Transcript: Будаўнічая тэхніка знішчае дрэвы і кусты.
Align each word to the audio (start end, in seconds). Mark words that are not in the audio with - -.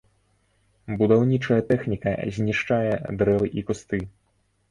Будаўнічая 1.01 1.57
тэхніка 1.69 2.15
знішчае 2.37 2.93
дрэвы 3.23 3.47
і 3.63 3.67
кусты. 3.67 4.01